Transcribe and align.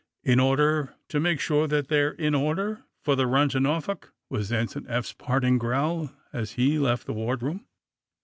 ^^In 0.25 0.43
order 0.43 0.95
to 1.09 1.19
make 1.19 1.39
sure 1.39 1.67
that 1.67 1.87
they're 1.87 2.13
in 2.13 2.33
or 2.33 2.55
der 2.55 2.83
for 3.03 3.15
the 3.15 3.27
run 3.27 3.49
to 3.49 3.59
Norfolk," 3.59 4.11
was 4.31 4.51
Ensign 4.51 4.87
Eph's 4.89 5.13
parting 5.13 5.59
growl 5.59 6.09
as 6.33 6.53
he 6.53 6.79
left 6.79 7.05
the 7.05 7.13
wardroom. 7.13 7.67